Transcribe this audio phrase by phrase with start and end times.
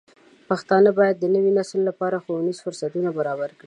[0.49, 3.59] پښتانه بايد د نوي نسل لپاره ښوونیز فرصتونه برابر کړي.